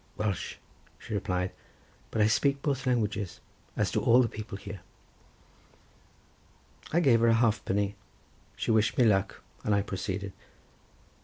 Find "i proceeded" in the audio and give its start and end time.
9.75-10.33